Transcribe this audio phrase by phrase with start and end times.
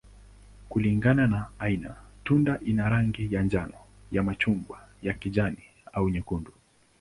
[0.69, 3.73] Kulingana na aina, tunda ina rangi ya njano,
[4.11, 6.51] ya machungwa, ya kijani, au nyekundu.